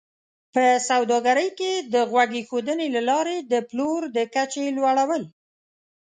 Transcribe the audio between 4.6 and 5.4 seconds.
لوړول